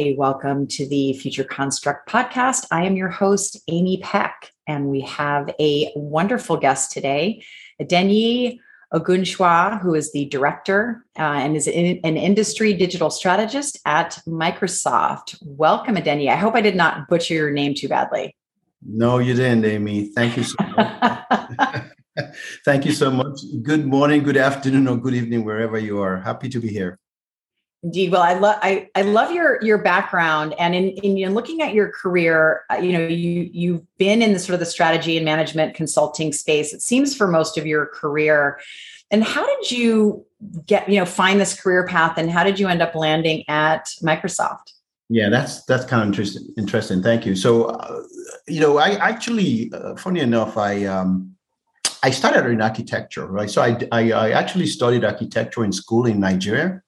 [0.00, 2.66] Hi, welcome to the Future Construct podcast.
[2.70, 7.44] I am your host, Amy Peck, and we have a wonderful guest today,
[7.82, 8.60] Adenyi
[8.94, 15.36] Ogunshwa, who is the director uh, and is in, an industry digital strategist at Microsoft.
[15.42, 16.30] Welcome, Adenyi.
[16.30, 18.34] I hope I did not butcher your name too badly.
[18.82, 20.12] No, you didn't, Amy.
[20.14, 21.84] Thank you so much.
[22.64, 23.38] Thank you so much.
[23.62, 26.16] Good morning, good afternoon, or good evening, wherever you are.
[26.22, 26.98] Happy to be here.
[27.82, 28.12] Indeed.
[28.12, 31.72] Well, I love I, I love your your background and in, in, in looking at
[31.72, 35.24] your career, uh, you know, you you've been in the sort of the strategy and
[35.24, 36.74] management consulting space.
[36.74, 38.60] It seems for most of your career.
[39.10, 40.26] And how did you
[40.66, 43.86] get, you know, find this career path and how did you end up landing at
[44.02, 44.72] Microsoft?
[45.08, 46.46] Yeah, that's that's kind of interesting.
[46.56, 47.02] Interesting.
[47.02, 47.34] Thank you.
[47.34, 48.02] So, uh,
[48.46, 51.34] you know, I actually, uh, funny enough, I um,
[52.02, 53.50] I started in architecture, right?
[53.50, 56.80] So I, I, I actually studied architecture in school in Nigeria,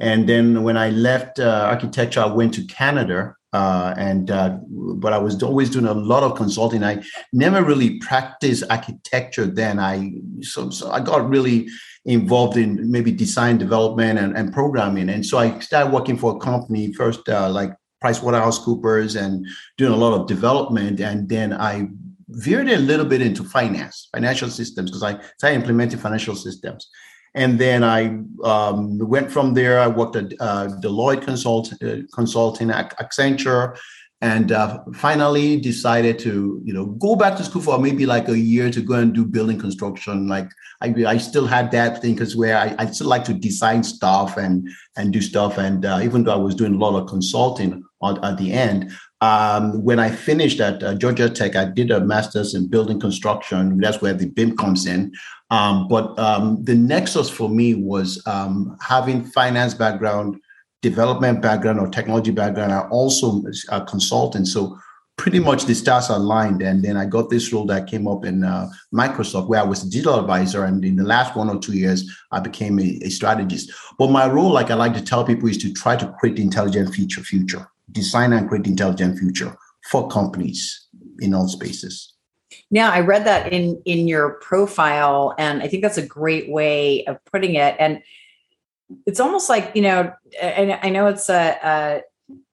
[0.00, 3.34] and then when I left uh, architecture, I went to Canada.
[3.52, 6.84] Uh, and uh, but I was always doing a lot of consulting.
[6.84, 9.80] I never really practiced architecture then.
[9.80, 11.68] I so, so I got really
[12.04, 15.08] involved in maybe design development and, and programming.
[15.08, 19.44] And so I started working for a company first, uh, like PricewaterhouseCoopers, and
[19.76, 21.00] doing a lot of development.
[21.00, 21.88] And then I
[22.28, 26.88] veered a little bit into finance, financial systems, because I started implementing financial systems.
[27.34, 28.06] And then I
[28.42, 29.78] um, went from there.
[29.78, 33.78] I worked at uh, Deloitte Consult, uh, Consulting, Accenture,
[34.22, 38.38] and uh, finally decided to you know go back to school for maybe like a
[38.38, 40.28] year to go and do building construction.
[40.28, 43.82] Like I, I still had that thing because where I, I, still like to design
[43.82, 45.56] stuff and and do stuff.
[45.56, 48.92] And uh, even though I was doing a lot of consulting at, at the end,
[49.22, 53.78] um, when I finished at uh, Georgia Tech, I did a master's in building construction.
[53.78, 55.12] That's where the BIM comes in.
[55.50, 60.40] Um, but um, the nexus for me was um, having finance background,
[60.82, 62.72] development background, or technology background.
[62.72, 64.46] I also a consultant.
[64.48, 64.78] So
[65.16, 66.62] pretty much the stars aligned.
[66.62, 69.84] And then I got this role that came up in uh, Microsoft, where I was
[69.84, 70.64] a digital advisor.
[70.64, 73.70] And in the last one or two years, I became a, a strategist.
[73.98, 76.42] But my role, like I like to tell people, is to try to create the
[76.42, 79.54] intelligent future future design and create intelligent future
[79.90, 80.88] for companies
[81.18, 82.09] in all spaces.
[82.70, 87.04] Now, I read that in in your profile, and I think that's a great way
[87.06, 87.74] of putting it.
[87.78, 88.02] And
[89.06, 92.02] it's almost like you know, and I know it's a, a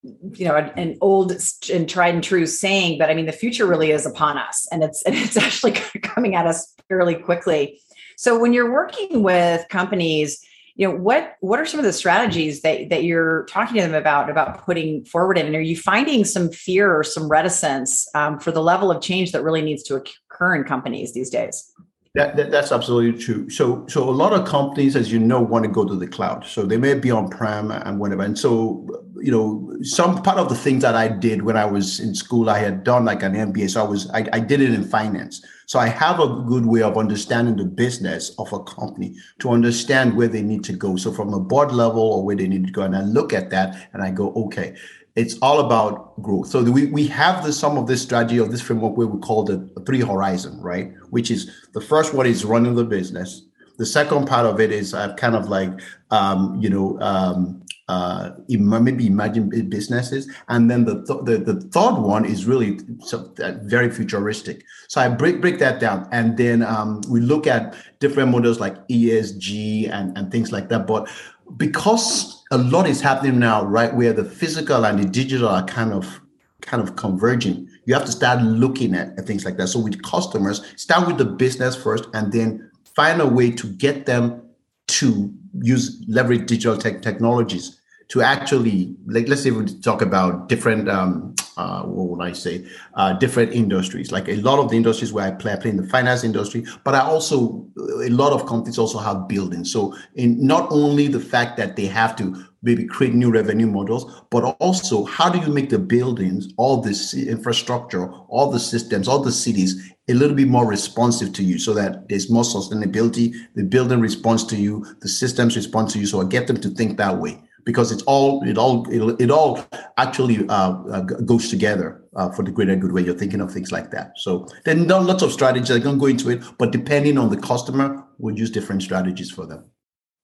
[0.03, 1.31] you know an, old
[1.71, 4.83] and tried and true saying, but I mean the future really is upon us, and
[4.83, 7.79] it's and it's actually coming at us fairly quickly.
[8.15, 10.43] So when you're working with companies
[10.77, 13.95] you know what what are some of the strategies that that you're talking to them
[13.95, 18.51] about about putting forward and are you finding some fear or some reticence um, for
[18.51, 21.73] the level of change that really needs to occur in companies these days
[22.17, 23.47] that, that, that's absolutely true.
[23.47, 26.47] So, so a lot of companies, as you know, want to go to the cloud.
[26.47, 28.23] So they may be on prem and whatever.
[28.23, 28.87] And so,
[29.21, 32.49] you know, some part of the things that I did when I was in school,
[32.49, 33.69] I had done like an MBA.
[33.69, 35.45] So I was, I, I did it in finance.
[35.67, 40.17] So I have a good way of understanding the business of a company to understand
[40.17, 40.95] where they need to go.
[40.95, 43.51] So from a board level or where they need to go, and I look at
[43.51, 44.75] that and I go, okay,
[45.17, 46.47] it's all about growth.
[46.47, 49.43] So we, we have the some of this strategy of this framework where we call
[49.43, 50.93] the three horizon, right?
[51.09, 53.41] Which is the first one is running the business.
[53.77, 55.71] The second part of it is uh, kind of like
[56.11, 61.95] um, you know um, uh, maybe imagine businesses, and then the, th- the the third
[61.95, 62.79] one is really
[63.11, 64.63] uh, very futuristic.
[64.87, 68.87] So I break break that down, and then um, we look at different models like
[68.87, 70.85] ESG and and things like that.
[70.85, 71.09] But
[71.55, 75.93] because a lot is happening now, right, where the physical and the digital are kind
[75.93, 76.21] of
[76.61, 77.69] kind of converging.
[77.85, 79.67] You have to start looking at, at things like that.
[79.67, 84.05] So with customers, start with the business first, and then find a way to get
[84.05, 84.41] them
[84.87, 90.89] to use leverage digital tech technologies to actually like let's say we talk about different
[90.89, 94.11] um, uh, what would I say uh, different industries.
[94.11, 96.65] Like a lot of the industries where I play I play in the finance industry
[96.83, 97.65] but I also
[98.03, 101.85] a lot of companies also have buildings so in not only the fact that they
[101.85, 106.53] have to maybe create new revenue models but also how do you make the buildings
[106.57, 111.43] all this infrastructure all the systems all the cities a little bit more responsive to
[111.43, 115.99] you so that there's more sustainability the building responds to you the systems respond to
[115.99, 116.05] you.
[116.05, 119.29] So I get them to think that way because it's all it all it, it
[119.29, 119.59] all
[119.97, 123.73] actually uh, uh, goes together uh, for the greater good when you're thinking of things
[123.73, 124.13] like that.
[124.15, 125.69] So then there are lots of strategies.
[125.71, 129.45] I can go into it, but depending on the customer, we'll use different strategies for
[129.45, 129.65] them.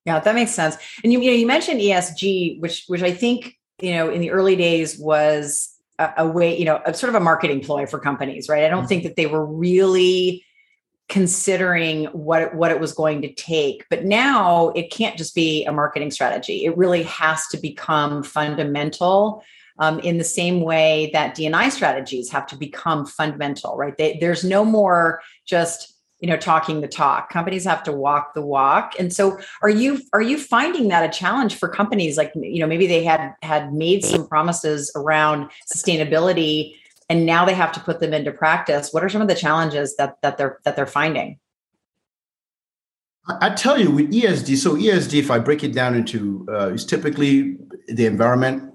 [0.05, 0.77] Yeah, that makes sense.
[1.03, 4.31] And you, you know, you mentioned ESG, which which I think you know in the
[4.31, 7.99] early days was a, a way, you know, a sort of a marketing ploy for
[7.99, 8.63] companies, right?
[8.63, 8.87] I don't mm-hmm.
[8.87, 10.45] think that they were really
[11.13, 13.85] considering what it, what it was going to take.
[13.87, 16.65] But now it can't just be a marketing strategy.
[16.65, 19.43] It really has to become fundamental
[19.77, 23.95] um, in the same way that DNI strategies have to become fundamental, right?
[23.95, 27.29] They, there's no more just you know talking the talk.
[27.29, 28.93] Companies have to walk the walk.
[28.97, 32.17] And so are you are you finding that a challenge for companies?
[32.17, 36.75] Like you know maybe they had had made some promises around sustainability
[37.09, 38.91] and now they have to put them into practice.
[38.91, 41.39] What are some of the challenges that that they're that they're finding?
[43.25, 46.85] I tell you with ESG, so ESG, if I break it down into, uh, is
[46.85, 47.55] typically
[47.87, 48.73] the environment,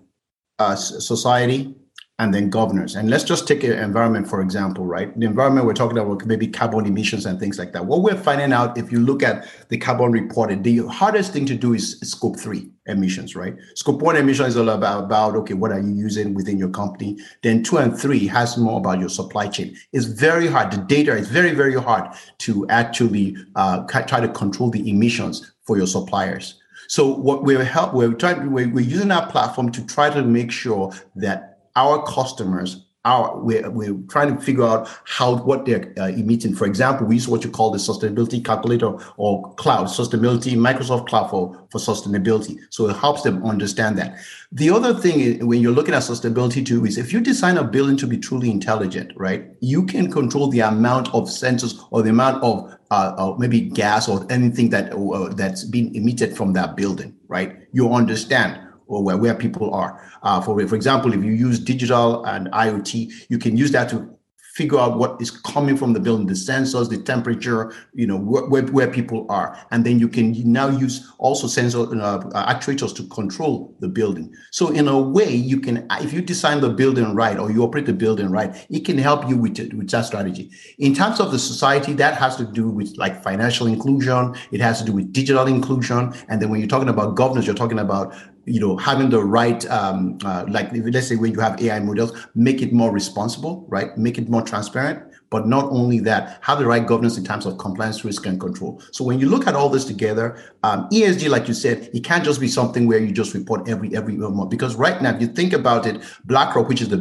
[0.58, 1.74] uh, society,
[2.20, 2.96] and then governors.
[2.96, 5.16] And let's just take an environment, for example, right?
[5.18, 7.86] The environment we're talking about maybe carbon emissions and things like that.
[7.86, 11.54] What we're finding out, if you look at the carbon reported, the hardest thing to
[11.54, 13.54] do is scope three emissions, right?
[13.74, 17.18] Scope one emission is all about, about okay, what are you using within your company?
[17.44, 19.76] Then two and three has more about your supply chain.
[19.92, 20.72] It's very hard.
[20.72, 25.76] The data is very, very hard to actually uh, try to control the emissions for
[25.76, 26.60] your suppliers.
[26.88, 30.92] So what we're help, we're trying, we're using our platform to try to make sure
[31.16, 31.47] that
[31.78, 36.54] our customers our we're, we're trying to figure out how what they're uh, emitting.
[36.54, 41.30] For example we use what you call the sustainability calculator or cloud sustainability microsoft cloud
[41.30, 42.58] for, for sustainability.
[42.70, 44.18] So it helps them understand that.
[44.50, 47.64] The other thing is, when you're looking at sustainability too is if you design a
[47.64, 52.10] building to be truly intelligent right you can control the amount of sensors or the
[52.10, 56.76] amount of uh, uh, maybe gas or anything that uh, that's being emitted from that
[56.76, 57.56] building right?
[57.72, 60.02] You understand or where, where people are.
[60.22, 64.18] Uh, for, for example, if you use digital and IoT, you can use that to
[64.58, 68.64] figure out what is coming from the building, the sensors, the temperature, you know, where,
[68.64, 69.56] where people are.
[69.70, 72.18] And then you can now use also sensor uh,
[72.54, 74.34] actuators to control the building.
[74.50, 77.86] So in a way, you can, if you design the building right or you operate
[77.86, 80.50] the building right, it can help you with, with that strategy.
[80.78, 84.34] In terms of the society, that has to do with like financial inclusion.
[84.50, 86.12] It has to do with digital inclusion.
[86.28, 88.12] And then when you're talking about governance, you're talking about
[88.48, 92.12] you know having the right um, uh, like let's say when you have ai models
[92.34, 93.96] make it more responsible right?
[93.96, 95.04] Make it more transparent.
[95.30, 98.82] But not only that have the right governance in terms of compliance risk and control.
[98.92, 102.24] So when you look at all this together um, esg like you said it can't
[102.24, 104.50] just be something where you just report every every month.
[104.50, 107.00] Because right now if you think about it blackrock which is the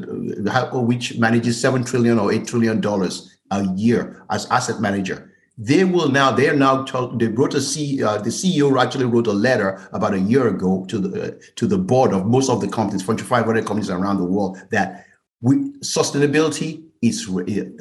[0.52, 5.27] uh, which manages 7 trillion or 8 trillion dollars a year as asset manager
[5.58, 9.06] they will now they are now told, they wrote a C, uh, the ceo actually
[9.06, 12.50] wrote a letter about a year ago to the uh, to the board of most
[12.50, 15.06] of the companies fortune 500 companies around the world that
[15.42, 17.28] we, sustainability is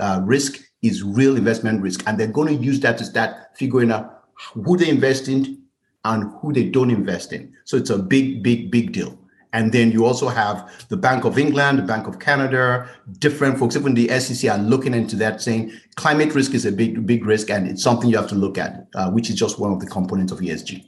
[0.00, 2.02] uh, risk is real investment risk.
[2.06, 4.24] And they're going to use that to start figuring out
[4.54, 5.62] who they invest in
[6.04, 7.54] and who they don't invest in.
[7.64, 9.18] So it's a big big big deal
[9.56, 12.86] and then you also have the Bank of England, the Bank of Canada,
[13.18, 17.06] different folks, even the SEC are looking into that, saying climate risk is a big,
[17.06, 19.72] big risk, and it's something you have to look at, uh, which is just one
[19.72, 20.84] of the components of ESG.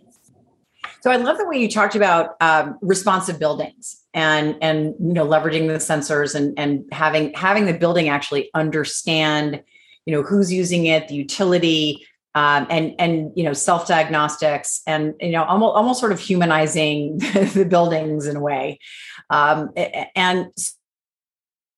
[1.01, 5.27] So I love the way you talked about um, responsive buildings and and you know
[5.27, 9.63] leveraging the sensors and and having having the building actually understand
[10.05, 12.05] you know who's using it, the utility,
[12.35, 17.19] um, and and you know self diagnostics and you know almost almost sort of humanizing
[17.19, 18.79] the buildings in a way.
[19.31, 19.71] Um,
[20.15, 20.53] and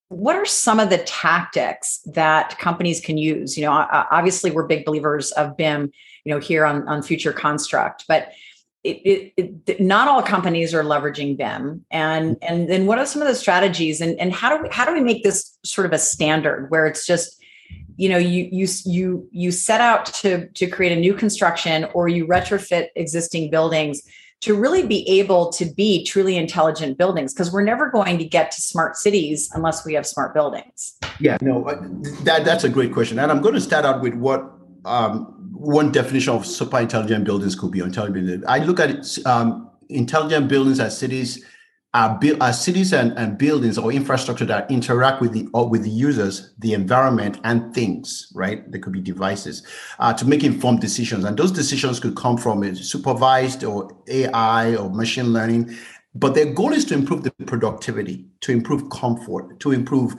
[0.09, 3.57] what are some of the tactics that companies can use?
[3.57, 3.73] You know
[4.11, 5.93] obviously we're big believers of bim
[6.25, 8.33] you know here on on future construct but
[8.83, 13.21] it, it, it, not all companies are leveraging BIM, and and then what are some
[13.21, 15.93] of the strategies, and and how do we how do we make this sort of
[15.93, 17.40] a standard where it's just
[18.01, 22.09] you know you you you you set out to to create a new construction or
[22.09, 24.01] you retrofit existing buildings
[24.41, 28.51] to really be able to be truly intelligent buildings because we're never going to get
[28.53, 30.97] to smart cities unless we have smart buildings.
[31.19, 31.79] Yeah no uh,
[32.25, 34.41] that that's a great question and i'm going to start out with what
[34.87, 35.13] um,
[35.53, 38.91] one definition of super intelligent buildings could be intelligent i look at
[39.27, 41.45] um, intelligent buildings as cities
[41.93, 45.91] are, build, are cities and, and buildings or infrastructure that interact with the with the
[45.91, 48.31] users, the environment, and things.
[48.35, 48.71] Right?
[48.71, 49.67] There could be devices
[49.99, 54.77] uh, to make informed decisions, and those decisions could come from a supervised or AI
[54.77, 55.77] or machine learning.
[56.15, 60.17] But their goal is to improve the productivity, to improve comfort, to improve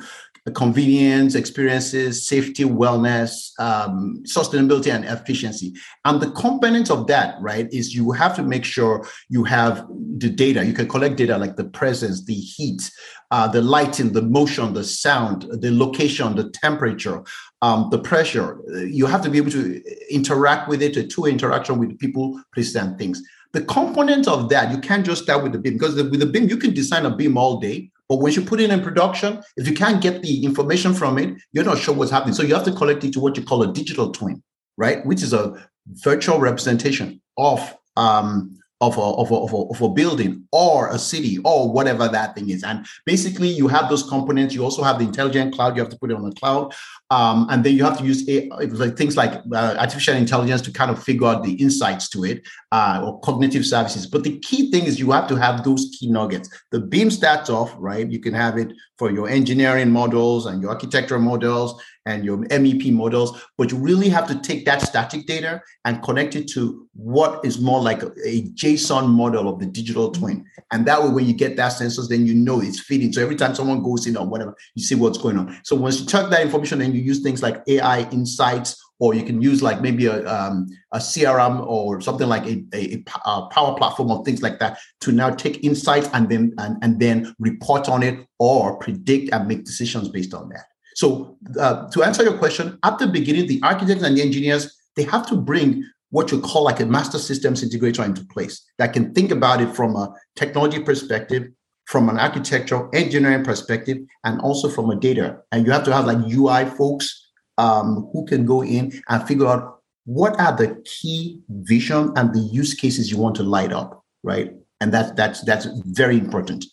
[0.50, 5.74] convenience, experiences, safety, wellness, um, sustainability, and efficiency.
[6.04, 9.86] And the components of that, right, is you have to make sure you have
[10.18, 10.66] the data.
[10.66, 12.90] You can collect data like the presence, the heat,
[13.30, 17.24] uh, the lighting, the motion, the sound, the location, the temperature,
[17.62, 18.60] um, the pressure.
[18.88, 22.98] You have to be able to interact with it, a two interaction with people, and
[22.98, 23.22] things.
[23.54, 26.26] The components of that, you can't just start with the BIM because the, with the
[26.26, 29.42] BIM, you can design a BIM all day, but when you put it in production,
[29.56, 32.34] if you can't get the information from it, you're not sure what's happening.
[32.34, 34.44] So you have to collect it to what you call a digital twin,
[34.78, 35.06] right?
[35.06, 35.66] Which is a
[36.04, 41.00] virtual representation of um, of a, of, a, of, a, of a building or a
[41.00, 42.64] city or whatever that thing is.
[42.64, 44.54] And basically, you have those components.
[44.54, 45.78] You also have the intelligent cloud.
[45.78, 46.74] You have to put it on the cloud.
[47.12, 48.50] Um, and then you have to use a,
[48.92, 53.02] things like uh, artificial intelligence to kind of figure out the insights to it uh,
[53.04, 54.08] or cognitive services.
[54.08, 56.50] But the key thing is you have to have those key nuggets.
[56.72, 58.10] The BIM starts off, right?
[58.10, 62.92] You can have it for your engineering models and your architectural models and your MEP
[62.92, 67.44] models, but you really have to take that static data and connect it to what
[67.46, 70.46] is more like a, a JSON model of the digital twin.
[70.72, 73.14] And that way, when you get that sensors, then you know it's fitting.
[73.14, 75.60] So every time someone goes in or whatever, you see what's going on.
[75.64, 79.24] So once you check that information and you use things like AI insights, or you
[79.24, 83.76] can use like maybe a, um, a CRM or something like a, a, a, power
[83.76, 87.90] platform or things like that to now take insights and then and, and then report
[87.90, 90.66] on it or predict and make decisions based on that.
[90.96, 95.04] So uh, to answer your question, at the beginning, the architects and the engineers, they
[95.04, 99.14] have to bring what you call like a master systems integrator into place that can
[99.14, 101.48] think about it from a technology perspective,
[101.92, 105.38] from an architectural engineering perspective, and also from a data.
[105.52, 109.46] And you have to have like UI folks um, who can go in and figure
[109.46, 114.06] out what are the key vision and the use cases you want to light up,
[114.24, 114.54] right?
[114.80, 116.64] And that's that's that's very important.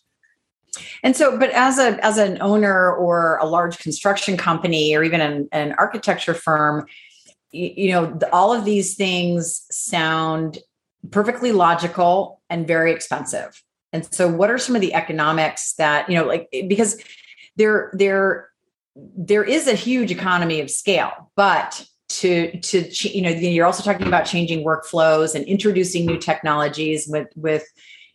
[1.02, 5.20] And so, but as a as an owner or a large construction company or even
[5.20, 6.86] an, an architecture firm,
[7.50, 10.58] you, you know, all of these things sound
[11.10, 13.64] perfectly logical and very expensive.
[13.92, 17.02] And so, what are some of the economics that you know, like because
[17.56, 18.48] there there
[19.16, 24.06] there is a huge economy of scale, but to to you know you're also talking
[24.06, 27.64] about changing workflows and introducing new technologies with with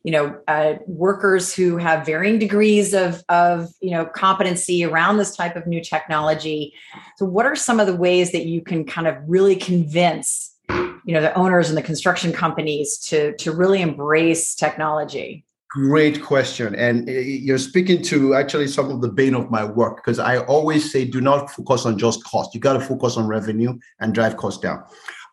[0.03, 5.36] you know uh, workers who have varying degrees of of you know competency around this
[5.36, 6.74] type of new technology.
[7.18, 11.13] So what are some of the ways that you can kind of really convince you
[11.13, 17.10] know the owners and the construction companies to to really embrace technology great question and
[17.10, 20.92] eh, you're speaking to actually some of the bane of my work because i always
[20.92, 24.38] say do not focus on just cost you got to focus on revenue and drive
[24.38, 24.84] costs down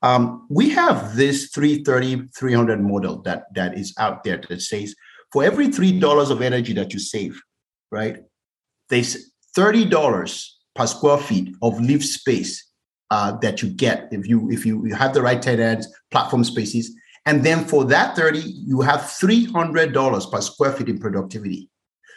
[0.03, 4.95] um, we have this 330, 300 model that, that is out there that says
[5.33, 7.41] for every $3 of energy that you save,
[7.91, 8.19] right,
[8.89, 12.67] there's $30 per square feet of live space
[13.11, 16.95] uh, that you get if you if you, you have the right tenants, platform spaces.
[17.27, 21.69] And then for that 30, you have $300 per square feet in productivity.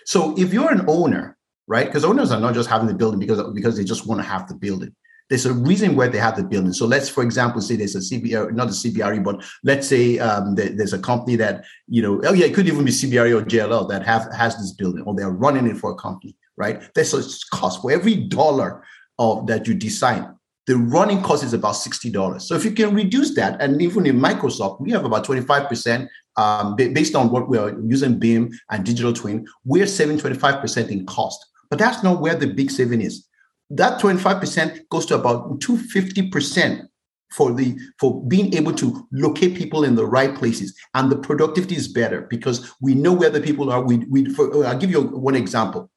[0.05, 1.85] So if you're an owner, right?
[1.85, 4.47] Because owners are not just having the building because, because they just want to have
[4.47, 4.95] the building
[5.29, 6.73] there's a reason why they have the building.
[6.73, 10.55] So let's, for example, say there's a CBR, not a CBRE, but let's say um,
[10.55, 13.89] there's a company that, you know, oh yeah, it could even be CBRE or JLL
[13.89, 16.83] that have has this building or they're running it for a company, right?
[16.93, 17.23] There's a
[17.55, 18.83] cost for every dollar
[19.17, 20.35] of that you design.
[20.65, 22.41] The running cost is about $60.
[22.41, 26.75] So if you can reduce that, and even in Microsoft, we have about 25% um,
[26.75, 31.45] based on what we're using BIM and digital twin, we're saving 25% in cost.
[31.69, 33.27] But that's not where the big saving is
[33.69, 36.87] that 25% goes to about 250%
[37.31, 41.75] for the for being able to locate people in the right places and the productivity
[41.75, 45.01] is better because we know where the people are we, we for, i'll give you
[45.01, 45.89] one example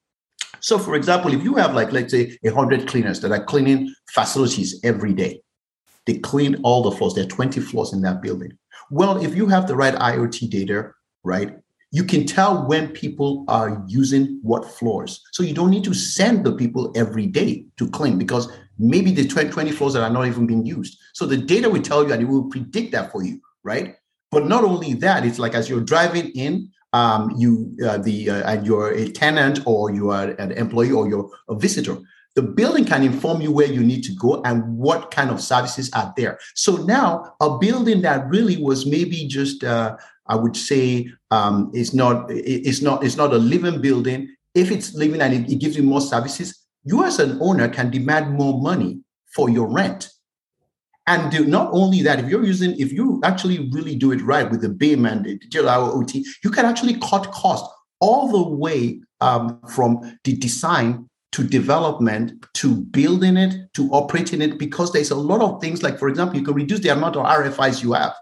[0.61, 4.81] so for example if you have like let's say 100 cleaners that are cleaning facilities
[4.85, 5.40] every day
[6.07, 8.57] they clean all the floors there are 20 floors in that building
[8.90, 10.90] well if you have the right iot data
[11.25, 11.57] right
[11.97, 15.25] you can tell when people are using what floors.
[15.33, 19.26] So you don't need to send the people every day to clean because maybe the
[19.26, 20.99] 20 floors that are not even being used.
[21.14, 23.97] So the data will tell you and it will predict that for you, right?
[24.31, 27.50] But not only that, it's like as you're driving in, um, you
[27.86, 31.54] uh, the uh, and you're a tenant or you are an employee or you're a
[31.54, 31.96] visitor.
[32.34, 35.90] The building can inform you where you need to go and what kind of services
[35.94, 36.38] are there.
[36.54, 41.92] So now, a building that really was maybe just uh, I would say um, it's
[41.94, 44.28] not it's not it's not a living building.
[44.54, 46.48] If it's living and it, it gives you more services,
[46.84, 49.00] you as an owner can demand more money
[49.34, 50.08] for your rent.
[51.06, 54.50] And do, not only that, if you're using, if you actually really do it right
[54.50, 56.04] with the BIM and the digital
[56.42, 57.68] you can actually cut costs
[58.00, 64.58] all the way um, from the design to development to building it to operating it
[64.58, 67.25] because there's a lot of things like, for example, you can reduce the amount of
[67.25, 68.14] RFIs you have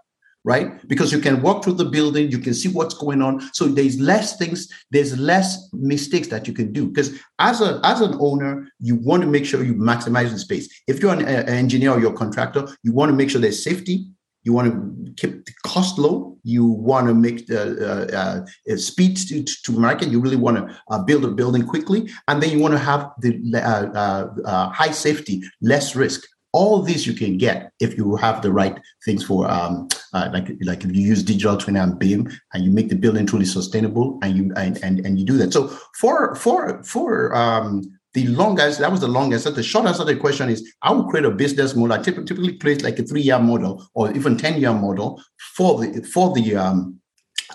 [0.45, 0.87] right?
[0.87, 3.41] Because you can walk through the building, you can see what's going on.
[3.53, 6.87] So there's less things, there's less mistakes that you can do.
[6.87, 10.69] Because as a as an owner, you want to make sure you maximize the space.
[10.87, 13.63] If you're an, an engineer or you're a contractor, you want to make sure there's
[13.63, 14.05] safety.
[14.43, 16.37] You want to keep the cost low.
[16.43, 20.09] You want to make the uh, uh, uh speed to, to market.
[20.09, 23.09] You really want to uh, build a building quickly, and then you want to have
[23.21, 26.21] the uh, uh, high safety, less risk
[26.55, 30.47] all these you can get if you have the right things for um, uh, like
[30.61, 34.17] like if you use digital twin and BIM and you make the building truly sustainable
[34.23, 35.51] and you and and, and you do that.
[35.51, 35.67] So
[35.99, 39.43] for for for um, the longest that was the longest.
[39.43, 41.99] So The short answer to the question is I will create a business model.
[41.99, 45.21] I typically create like a three year model or even ten year model
[45.55, 46.99] for the for the um,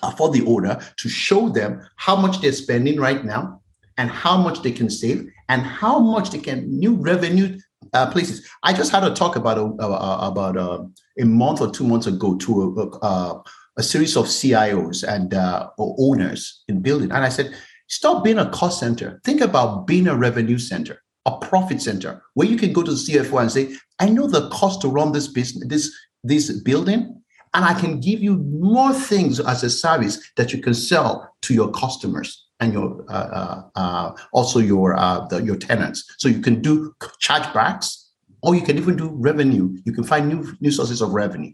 [0.02, 3.62] uh, for the order to show them how much they're spending right now
[3.96, 7.58] and how much they can save and how much they can new revenue
[7.92, 8.46] uh, places.
[8.62, 10.84] I just had a talk about a, about uh,
[11.20, 13.42] a month or two months ago to a, a,
[13.76, 17.54] a series of CIOs and uh, owners in building, and I said,
[17.88, 19.20] stop being a cost center.
[19.24, 22.96] Think about being a revenue center, a profit center, where you can go to the
[22.96, 27.22] CFO and say, I know the cost to run this business, this this building,
[27.54, 31.54] and I can give you more things as a service that you can sell to
[31.54, 36.04] your customers and your uh, uh, uh, also your uh, the, your tenants.
[36.18, 37.99] So you can do chargebacks,
[38.42, 39.76] or you can even do revenue.
[39.84, 41.52] You can find new new sources of revenue.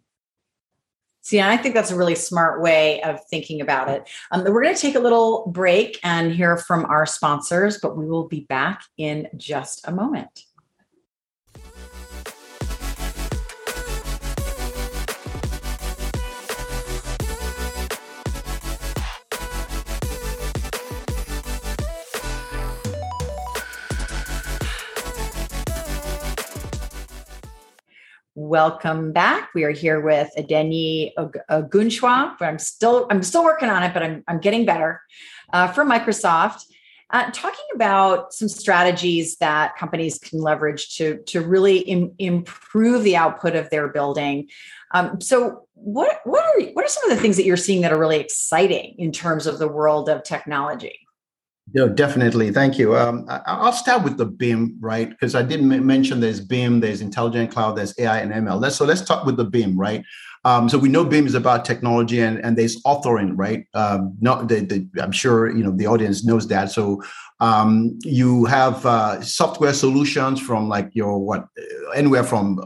[1.27, 4.09] See, I think that's a really smart way of thinking about it.
[4.31, 8.07] Um, we're going to take a little break and hear from our sponsors, but we
[8.07, 10.46] will be back in just a moment.
[28.47, 29.53] Welcome back.
[29.57, 32.37] We are here with Adenyi Ogunchwa.
[32.41, 35.03] I'm still I'm still working on it, but I'm I'm getting better
[35.53, 36.63] uh, from Microsoft.
[37.11, 43.17] Uh, talking about some strategies that companies can leverage to to really Im- improve the
[43.17, 44.49] output of their building.
[44.93, 47.93] Um, so, what what are what are some of the things that you're seeing that
[47.93, 51.06] are really exciting in terms of the world of technology?
[51.75, 52.53] No, definitely.
[52.53, 52.97] Thank you.
[52.97, 55.11] Um, I, will start with the BIM, right?
[55.11, 58.61] Because I didn't m- mention there's BIM, there's intelligent cloud, there's AI and ML.
[58.61, 60.05] Let's, so let's talk with the BIM, right?
[60.45, 63.67] Um, so we know BIM is about technology and, and there's authoring, right?
[63.75, 66.71] Um, not the, the, I'm sure you know the audience knows that.
[66.71, 67.03] So
[67.41, 71.47] um, you have uh, software solutions from like your what
[71.97, 72.65] anywhere from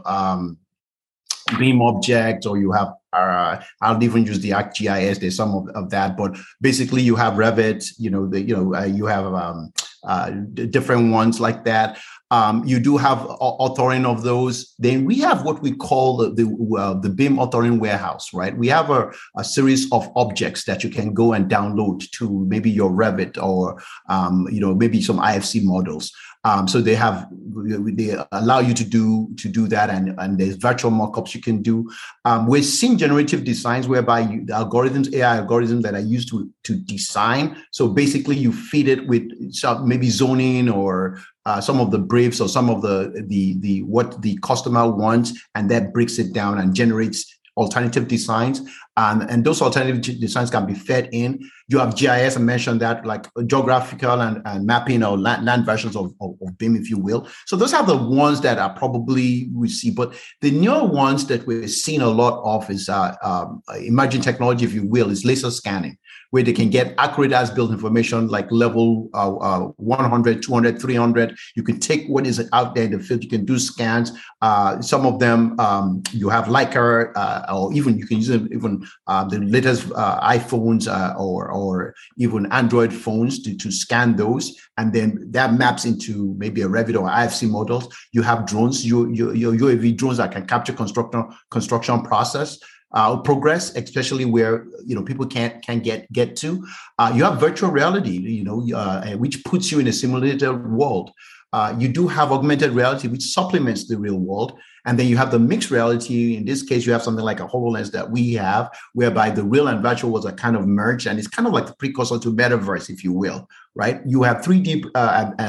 [1.57, 5.19] BIM objects, or you have uh, I'll even use the ArcGIS.
[5.19, 7.85] There's some of, of that, but basically you have Revit.
[7.97, 11.99] You know, the you know uh, you have um, uh, different ones like that.
[12.31, 14.73] Um, you do have authoring of those.
[14.79, 18.57] Then we have what we call the the, uh, the BIM authoring warehouse, right?
[18.57, 22.71] We have a, a, series of objects that you can go and download to maybe
[22.71, 26.13] your Revit or um, you know maybe some IFC models.
[26.43, 27.27] Um, so they have
[27.65, 31.61] they allow you to do to do that, and and there's virtual mockups you can
[31.61, 31.91] do.
[32.25, 36.49] Um, we're seeing generative designs whereby you, the algorithms, AI algorithms that are used to
[36.63, 37.57] to design.
[37.71, 42.39] So basically, you feed it with some maybe zoning or uh, some of the briefs
[42.39, 46.59] or some of the the the what the customer wants, and that breaks it down
[46.59, 48.61] and generates alternative designs.
[49.01, 51.39] And, and those alternative designs can be fed in.
[51.69, 55.95] You have GIS, I mentioned that, like geographical and, and mapping or land, land versions
[55.95, 57.27] of, of, of, BIM, if you will.
[57.47, 59.89] So those are the ones that are probably we see.
[59.89, 64.65] But the newer ones that we're seeing a lot of is uh, um, emerging technology,
[64.65, 65.97] if you will, is laser scanning
[66.31, 71.37] where they can get accurate as built information like level uh, uh, 100, 200, 300.
[71.55, 73.23] You can take what is out there in the field.
[73.23, 74.11] You can do scans.
[74.41, 78.87] Uh, some of them um, you have Leica, uh, or even you can use even
[79.07, 80.87] uh, the latest uh, iPhones
[81.19, 86.61] or or even Android phones to, to scan those, and then that maps into maybe
[86.61, 87.93] a Revit or IFC models.
[88.11, 92.59] You have drones, your, your, your UAV drones that can capture construction construction process
[92.93, 96.65] uh, progress, especially where you know people can't can get get to.
[96.99, 101.11] Uh, you have virtual reality, you know, uh, which puts you in a simulated world.
[101.53, 105.31] Uh, you do have augmented reality, which supplements the real world, and then you have
[105.31, 106.35] the mixed reality.
[106.35, 109.67] In this case, you have something like a Hololens that we have, whereby the real
[109.67, 112.33] and virtual was a kind of merged, and it's kind of like the precursor to
[112.33, 113.47] metaverse, if you will.
[113.73, 114.01] Right?
[114.05, 115.41] You have 3D uh, uh,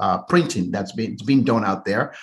[0.00, 2.14] uh, printing that's been being done out there.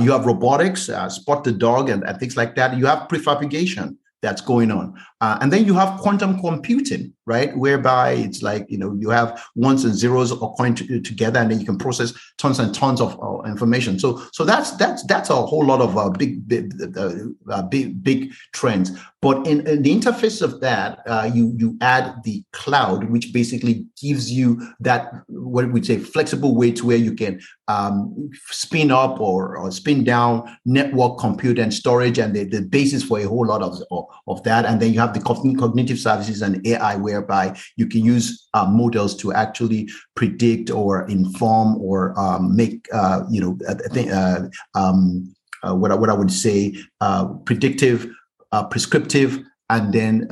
[0.00, 2.76] you have robotics, spot the dog, and, and things like that.
[2.76, 4.94] You have prefabrication that's going on.
[5.20, 7.54] Uh, and then you have quantum computing, right?
[7.56, 11.60] Whereby it's like, you know, you have ones and zeros occurring to, together and then
[11.60, 13.98] you can process tons and tons of uh, information.
[13.98, 17.12] So, so that's, that's, that's a whole lot of uh, big, big, uh,
[17.50, 18.92] uh, big, big trends.
[19.22, 23.84] But in, in the interface of that, uh, you, you add the cloud, which basically
[24.00, 29.20] gives you that, what we say, flexible way to where you can um, spin up
[29.20, 33.46] or, or spin down network compute and storage and the, the basis for a whole
[33.46, 34.64] lot of, of, of that.
[34.64, 39.16] And then you have the cognitive services and AI, whereby you can use uh, models
[39.16, 45.92] to actually predict or inform or um, make, uh, you know, uh, um, uh, what,
[45.92, 48.10] I, what I would say, uh, predictive,
[48.52, 50.26] uh, prescriptive, and then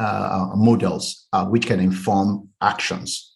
[0.57, 3.28] models which can inform actions.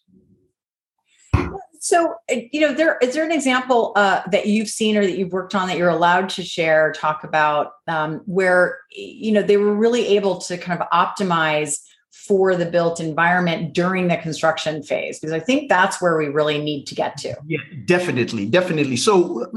[1.83, 5.17] So, uh, you know, there is there an example uh, that you've seen or that
[5.17, 9.57] you've worked on that you're allowed to share, talk about, um, where you know they
[9.57, 11.79] were really able to kind of optimize
[12.13, 16.59] for the built environment during the construction phase because i think that's where we really
[16.61, 17.35] need to get to.
[17.45, 18.97] Yeah definitely definitely.
[18.97, 19.47] So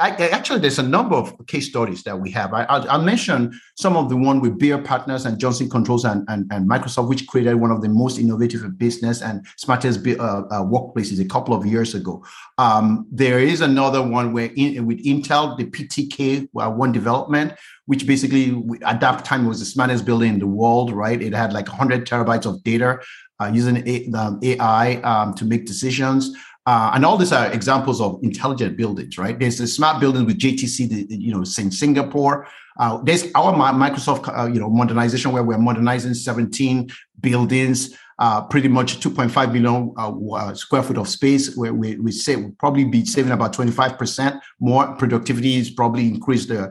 [0.00, 2.52] I, actually there's a number of case studies that we have.
[2.54, 6.50] I, will mention some of the one with beer partners and johnson controls and, and,
[6.52, 11.20] and, microsoft which created one of the most innovative business and smartest uh, uh, workplaces
[11.20, 12.24] a couple of years ago.
[12.58, 17.54] Um, there is another one where in, with intel the ptk uh, one development
[17.90, 21.20] which basically at that time was the smartest building in the world, right?
[21.20, 23.00] It had like 100 terabytes of data
[23.40, 26.30] uh, using AI um, to make decisions.
[26.66, 29.36] Uh, and all these are examples of intelligent buildings, right?
[29.36, 32.46] There's a smart building with JTC, the, you know, in Singapore.
[32.78, 38.68] Uh, there's our Microsoft, uh, you know, modernization where we're modernizing 17 buildings uh, pretty
[38.68, 42.84] much 2.5 million uh, uh, square foot of space where we, we say we'll probably
[42.84, 46.68] be saving about 25% more productivity is probably increased uh,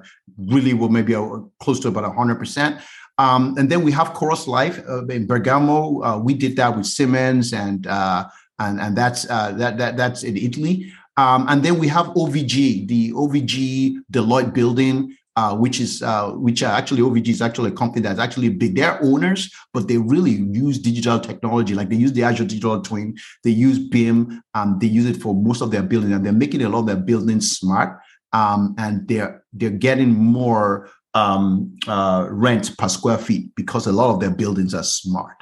[0.47, 2.81] really will maybe uh, close to about 100%
[3.17, 7.53] um, and then we have chorus life uh, in bergamo we did that with siemens
[7.53, 12.87] and and and that's that, that that's in italy um, and then we have ovg
[12.87, 17.73] the ovg deloitte building uh, which is uh, which are actually OVG is actually a
[17.73, 18.75] company that's actually big.
[18.75, 21.73] They're owners, but they really use digital technology.
[21.73, 25.33] Like they use the Azure Digital Twin, they use BIM, um, they use it for
[25.33, 28.01] most of their buildings, and they're making a lot of their buildings smart.
[28.33, 34.13] Um, and they're they're getting more um, uh, rent per square feet because a lot
[34.13, 35.35] of their buildings are smart.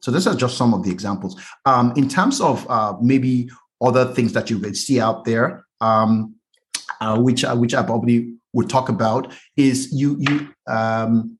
[0.00, 1.40] So these are just some of the examples.
[1.64, 6.34] Um, in terms of uh, maybe other things that you could see out there, um,
[7.00, 11.38] uh, which which I probably would talk about is you you um,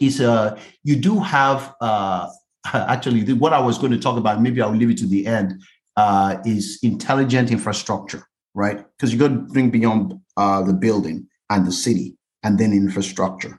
[0.00, 2.28] is uh, you do have uh,
[2.72, 4.42] actually what I was going to talk about.
[4.42, 5.62] Maybe I'll leave it to the end.
[5.96, 8.22] Uh, is intelligent infrastructure,
[8.58, 8.84] right?
[8.96, 13.58] Because you got to bring beyond uh, the building and the city, and then infrastructure.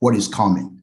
[0.00, 0.82] What is coming,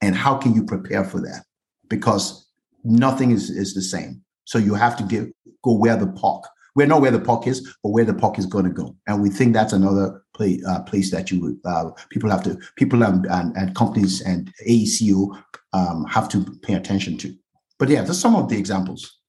[0.00, 1.44] and how can you prepare for that?
[1.88, 2.48] Because
[2.84, 4.22] nothing is is the same.
[4.44, 5.30] So you have to give
[5.62, 8.44] go where the puck we know where the puck is, but where the puck is
[8.44, 8.94] going to go.
[9.06, 13.24] And we think that's another uh, place that you uh, people have to, people and,
[13.26, 17.34] and, and companies and AECO um, have to pay attention to.
[17.78, 19.20] But yeah, that's some of the examples.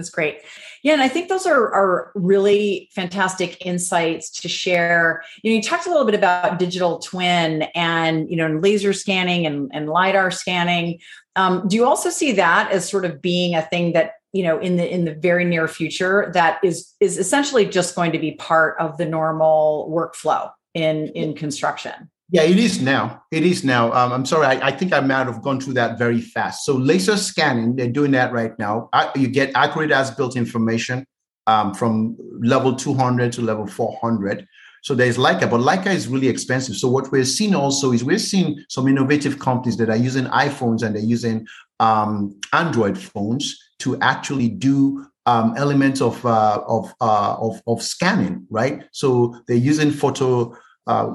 [0.00, 0.40] That's great.
[0.82, 5.22] Yeah, and I think those are, are really fantastic insights to share.
[5.42, 9.44] You know, you talked a little bit about digital twin and you know laser scanning
[9.44, 11.00] and, and lidar scanning.
[11.36, 14.58] Um, do you also see that as sort of being a thing that you know
[14.58, 18.32] in the in the very near future that is is essentially just going to be
[18.32, 23.92] part of the normal workflow in in construction yeah it is now it is now
[23.92, 26.74] um, i'm sorry I, I, think i might have gone through that very fast so
[26.74, 31.06] laser scanning they're doing that right now I, you get accurate as built information
[31.46, 34.46] um, from level 200 to level 400
[34.82, 36.76] so there's Leica, but Leica is really expensive.
[36.76, 40.82] So what we're seeing also is we're seeing some innovative companies that are using iPhones
[40.82, 41.46] and they're using
[41.80, 48.46] um, Android phones to actually do um, elements of uh, of, uh, of of scanning,
[48.50, 48.84] right?
[48.92, 50.56] So they're using photo.
[50.90, 51.14] Uh,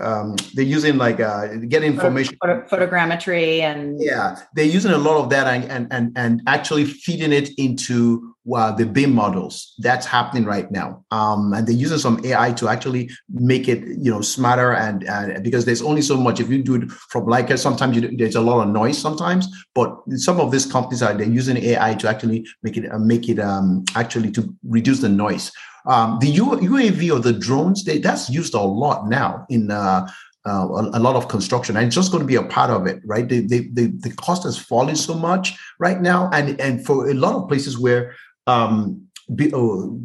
[0.00, 5.16] um, they're using like uh, get information Photo, photogrammetry and yeah they're using a lot
[5.22, 9.74] of that and and and, and actually feeding it into uh, the BIM models.
[9.78, 11.04] That's happening right now.
[11.10, 15.42] Um, and they're using some AI to actually make it, you know, smarter and, and
[15.44, 16.40] because there's only so much.
[16.40, 19.94] If you do it from like sometimes you, there's a lot of noise sometimes, but
[20.16, 23.38] some of these companies are they're using AI to actually make it uh, make it
[23.38, 25.52] um, actually to reduce the noise.
[25.86, 30.06] Um, the UAV or the drones, they, that's used a lot now in uh,
[30.46, 32.86] uh, a, a, lot of construction and it's just going to be a part of
[32.86, 36.86] it right the, the, the, the cost has fallen so much right now and and
[36.86, 38.14] for a lot of places where
[38.46, 40.02] um, be, oh,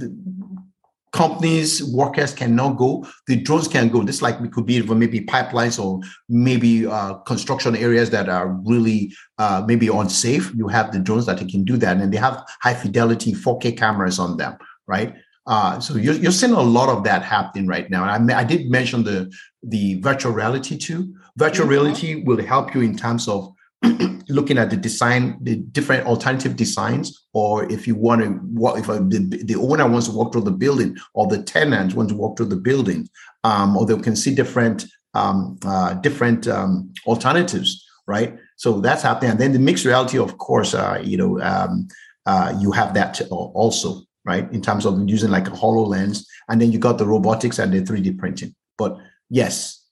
[1.15, 3.07] companies, workers cannot go.
[3.27, 4.03] The drones can go.
[4.03, 8.49] This like it could be even maybe pipelines or maybe uh, construction areas that are
[8.65, 10.53] really uh, maybe unsafe.
[10.55, 14.19] You have the drones that can do that, and they have high fidelity 4K cameras
[14.19, 14.57] on them,
[14.87, 15.15] right?
[15.47, 18.07] Uh, so you're, you're seeing a lot of that happening right now.
[18.07, 19.31] And I, I did mention the
[19.63, 21.13] the virtual reality too.
[21.37, 21.71] Virtual mm-hmm.
[21.71, 23.53] reality will help you in terms of
[24.29, 28.89] looking at the design, the different alternative designs, or if you want to, what if
[28.89, 32.17] a, the, the owner wants to walk through the building, or the tenant wants to
[32.17, 33.07] walk through the building,
[33.43, 38.37] um, or they can see different um, uh, different um, alternatives, right?
[38.57, 41.87] So that's happening, and then the mixed reality, of course, uh, you know, um,
[42.25, 44.51] uh, you have that also, right?
[44.51, 47.81] In terms of using like a HoloLens, and then you got the robotics and the
[47.81, 48.55] 3D printing.
[48.77, 48.97] But
[49.29, 49.85] yes,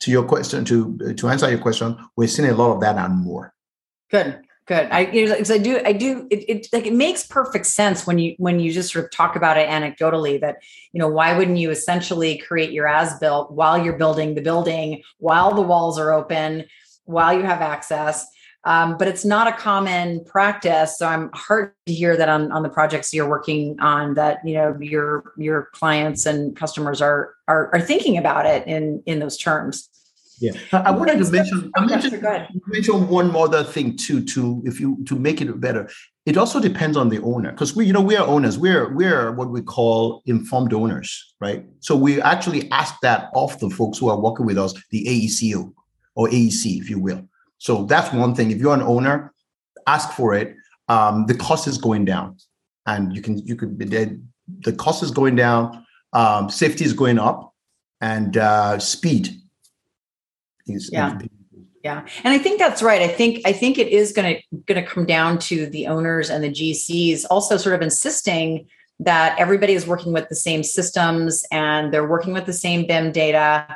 [0.00, 3.18] to your question, to to answer your question, we're seeing a lot of that and
[3.18, 3.52] more.
[4.10, 4.88] Good, good.
[4.90, 8.34] I because I do I do it, it like it makes perfect sense when you
[8.38, 10.56] when you just sort of talk about it anecdotally that
[10.92, 15.02] you know why wouldn't you essentially create your as built while you're building the building
[15.18, 16.64] while the walls are open
[17.04, 18.26] while you have access
[18.64, 20.98] um, but it's not a common practice.
[20.98, 24.54] So I'm heartened to hear that on, on the projects you're working on that you
[24.54, 29.36] know your your clients and customers are are, are thinking about it in in those
[29.36, 29.88] terms.
[30.40, 31.70] Yeah, I wanted to mention.
[31.76, 32.22] I mentioned,
[32.66, 34.24] mention one more other thing too.
[34.24, 35.90] To if you to make it better,
[36.24, 38.58] it also depends on the owner because we, you know, we are owners.
[38.58, 41.66] We're we're what we call informed owners, right?
[41.80, 45.72] So we actually ask that of the folks who are working with us, the AECO
[46.14, 47.28] or AEC, if you will.
[47.60, 48.50] So that's one thing.
[48.50, 49.32] If you're an owner,
[49.86, 50.56] ask for it.
[50.88, 52.36] Um, the cost is going down,
[52.86, 54.20] and you can you could the,
[54.64, 55.86] the cost is going down.
[56.12, 57.54] Um, safety is going up,
[58.00, 59.40] and uh, speed
[60.66, 61.18] is yeah.
[61.84, 64.82] yeah and i think that's right i think i think it is going to going
[64.82, 68.66] to come down to the owners and the gcs also sort of insisting
[68.98, 73.10] that everybody is working with the same systems and they're working with the same bim
[73.12, 73.66] data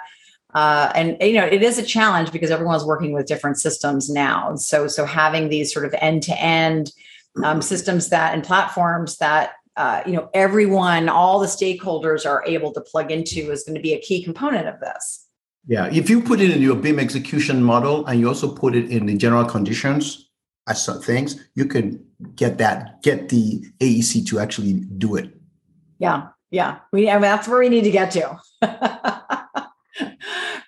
[0.55, 4.55] uh, and you know it is a challenge because everyone's working with different systems now.
[4.57, 6.93] So so having these sort of end-to-end
[7.43, 12.73] um, systems that and platforms that uh, you know everyone all the stakeholders are able
[12.73, 15.27] to plug into is going to be a key component of this.
[15.67, 18.91] Yeah if you put it in your bim execution model and you also put it
[18.91, 20.31] in the general conditions
[20.69, 22.05] as things you can
[22.37, 25.35] get that get the aec to actually do it.
[25.99, 26.79] Yeah yeah.
[26.93, 28.39] We I mean, that's where we need to get to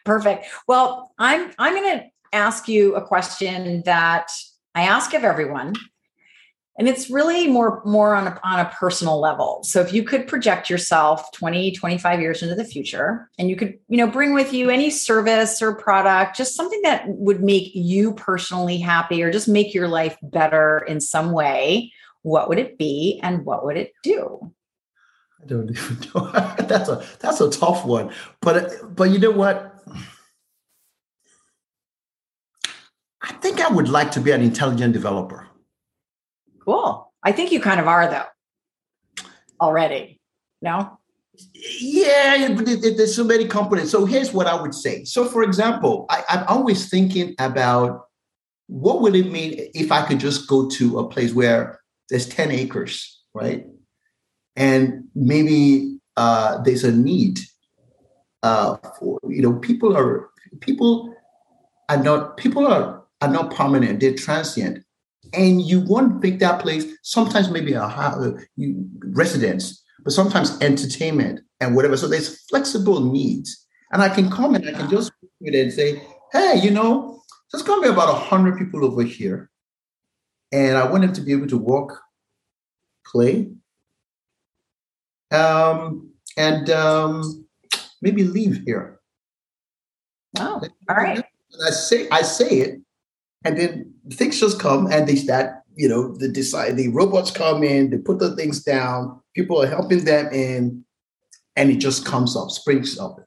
[0.07, 0.47] Perfect.
[0.67, 4.31] Well, I'm I'm going to ask you a question that
[4.75, 5.75] I ask of everyone.
[6.79, 9.61] And it's really more more on a, on a personal level.
[9.65, 13.79] So if you could project yourself 20, 25 years into the future and you could,
[13.89, 18.13] you know, bring with you any service or product, just something that would make you
[18.13, 21.91] personally happy or just make your life better in some way,
[22.21, 24.53] what would it be and what would it do?
[25.43, 26.31] I don't even know.
[26.59, 28.13] that's a that's a tough one.
[28.43, 29.76] But but you know what?
[33.23, 35.49] I think I would like to be an intelligent developer.
[36.65, 37.13] Cool.
[37.23, 39.25] I think you kind of are though.
[39.61, 40.21] Already.
[40.63, 40.99] No?
[41.55, 43.91] Yeah, there's so many components.
[43.91, 45.05] So here's what I would say.
[45.05, 48.07] So for example, I, I'm always thinking about
[48.69, 52.51] what would it mean if I could just go to a place where there's 10
[52.51, 53.67] acres, right?
[54.57, 57.39] and maybe uh, there's a need
[58.47, 60.31] uh, for you know people are
[60.61, 61.15] people
[61.89, 64.85] are not people are are not permanent they're transient.
[65.33, 68.89] And you want to pick that place sometimes maybe a uh, you,
[69.23, 71.97] residence but sometimes entertainment and whatever.
[71.97, 73.51] So there's flexible needs.
[73.93, 77.63] And i can come and i can just it and say hey you know there's
[77.63, 79.51] going to be about 100 people over here.
[80.53, 81.91] And i want them to be able to walk
[83.11, 83.37] play
[85.31, 87.46] um, and um,
[88.03, 89.01] maybe leave here.
[90.39, 91.17] Oh, all right.
[91.17, 92.81] And I say I say it,
[93.45, 95.63] and then things just come and they start.
[95.75, 99.21] You know, the decide the robots come in, they put the things down.
[99.35, 100.85] People are helping them in,
[101.55, 103.19] and it just comes up, springs up.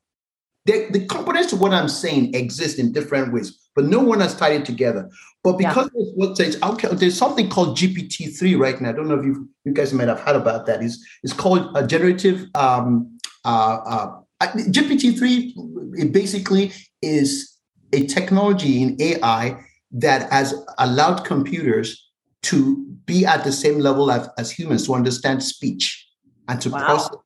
[0.66, 4.36] The, the components of what I'm saying exist in different ways, but no one has
[4.36, 5.10] tied it together.
[5.44, 6.06] But because yeah.
[6.16, 8.90] what says okay, there's something called GPT-3 right now.
[8.90, 10.84] I don't know if you you guys might have heard about that.
[10.84, 15.54] It's, it's called a generative um, uh, uh, GPT-3
[16.00, 16.72] it basically
[17.02, 17.58] is
[17.94, 19.60] a technology in AI
[19.92, 22.10] that has allowed computers
[22.44, 26.08] to be at the same level as, as humans to understand speech
[26.48, 26.86] and to wow.
[26.86, 27.18] process.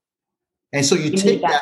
[0.71, 1.51] And so you, you take that.
[1.51, 1.61] that,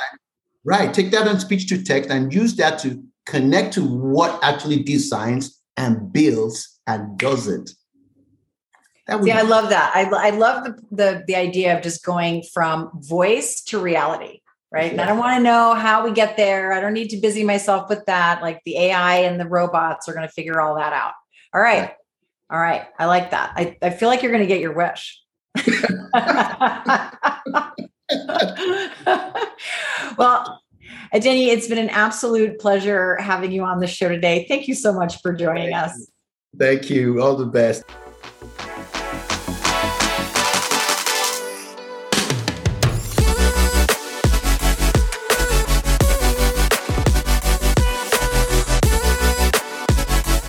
[0.64, 4.84] right, take that on speech to text and use that to connect to what actually
[4.84, 7.72] designs and builds and does it.
[9.24, 9.92] Yeah, I love that.
[9.94, 14.40] I, I love the, the, the idea of just going from voice to reality,
[14.71, 14.86] right?
[14.86, 14.91] Yeah.
[14.91, 16.73] And I don't want to know how we get there.
[16.73, 18.41] I don't need to busy myself with that.
[18.41, 21.13] Like the AI and the robots are going to figure all that out.
[21.53, 21.89] All right.
[21.89, 21.93] Yeah.
[22.49, 22.86] All right.
[22.97, 23.53] I like that.
[23.55, 25.21] I, I feel like you're going to get your wish.
[30.17, 30.62] well,
[31.13, 34.45] Denny, it's been an absolute pleasure having you on the show today.
[34.47, 36.10] Thank you so much for joining us.
[36.57, 37.21] Thank you.
[37.21, 37.84] All the best.